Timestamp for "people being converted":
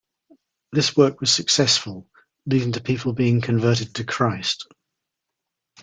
2.81-3.93